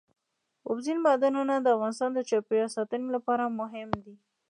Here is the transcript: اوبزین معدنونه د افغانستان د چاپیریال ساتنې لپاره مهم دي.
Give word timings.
اوبزین 0.67 0.97
معدنونه 1.05 1.53
د 1.59 1.67
افغانستان 1.75 2.09
د 2.13 2.19
چاپیریال 2.29 2.69
ساتنې 2.77 3.07
لپاره 3.15 3.55
مهم 3.59 3.89
دي. 4.03 4.15